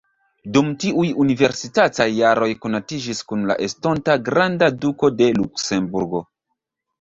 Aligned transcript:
Dum 0.53 0.69
tiuj 0.83 1.09
universitataj 1.23 2.07
jaroj 2.19 2.47
konatiĝis 2.63 3.21
kun 3.33 3.45
la 3.51 3.59
estonta 3.67 4.17
granda 4.31 4.71
duko 4.87 5.13
de 5.21 5.29
Luksemburgo. 5.37 6.25